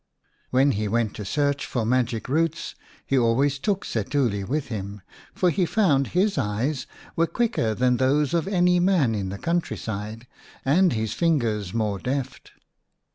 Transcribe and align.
When 0.49 0.71
% 0.71 0.71
1 0.71 0.71
B 0.71 0.73
Setuli; 0.73 0.77
i 0.77 0.77
he 0.81 0.87
went 0.87 1.13
to 1.13 1.25
search 1.25 1.65
for 1.67 1.85
magic 1.85 2.27
roots 2.27 2.73
he 3.05 3.19
always 3.19 3.59
took 3.59 3.85
Setuli 3.85 4.43
with 4.43 4.69
him, 4.69 5.03
for 5.31 5.51
he 5.51 5.63
found 5.63 6.07
his 6.07 6.39
eyes 6.39 6.87
were 7.15 7.27
quicker 7.27 7.75
than 7.75 7.97
those 7.97 8.33
of 8.33 8.47
any 8.47 8.79
man 8.79 9.13
in 9.13 9.29
the 9.29 9.37
country 9.37 9.77
side, 9.77 10.25
and 10.65 10.93
his 10.93 11.13
fingers 11.13 11.71
more 11.75 11.99
deft. 11.99 12.49